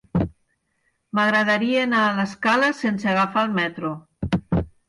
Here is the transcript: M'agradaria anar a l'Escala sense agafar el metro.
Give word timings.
M'agradaria 1.19 1.83
anar 1.89 2.01
a 2.05 2.17
l'Escala 2.21 2.73
sense 2.81 3.13
agafar 3.15 3.47
el 3.49 3.55
metro. 3.63 3.93